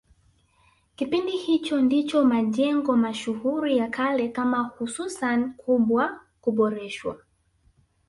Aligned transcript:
Kipindi 0.95 1.31
hicho 1.37 1.81
ndicho 1.81 2.25
majengo 2.25 2.97
mashuhuri 2.97 3.77
ya 3.77 3.87
kale 3.87 4.27
kama 4.29 4.57
Husuni 4.63 5.53
Kubwa 5.57 6.21
kuboreshwa 6.41 7.17